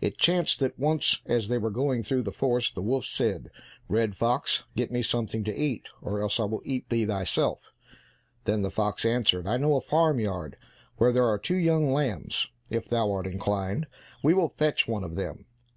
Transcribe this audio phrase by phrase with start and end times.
[0.00, 3.48] It chanced that once as they were going through the forest, the wolf said,
[3.86, 7.70] "Red fox, get me something to eat, or else I will eat thee thyself."
[8.42, 10.56] Then the fox answered, "I know a farm yard
[10.96, 13.86] where there are two young lambs; if thou art inclined,
[14.20, 15.46] we will fetch one of them."